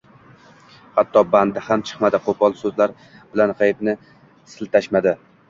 [0.95, 3.97] hatto “badi” ham chiqmadi, qo‘pol so‘zlar bilan g‘aybni
[4.57, 5.17] siltashmadi.